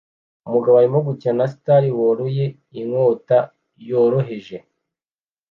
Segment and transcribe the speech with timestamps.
[0.47, 2.45] Umugabo arimo gukina na Star Wars ye
[2.79, 3.39] inkota
[3.87, 4.57] yoroheje